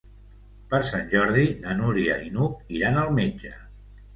[0.71, 3.57] Per Sant Jordi na Núria i n'Hug iran al metge.